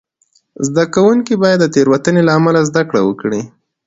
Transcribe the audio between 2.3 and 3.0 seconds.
امله زده